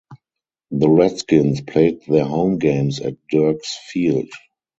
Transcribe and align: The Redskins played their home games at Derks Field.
The 0.71 0.89
Redskins 0.89 1.61
played 1.61 2.03
their 2.07 2.25
home 2.25 2.57
games 2.57 2.99
at 3.01 3.17
Derks 3.29 3.77
Field. 3.91 4.29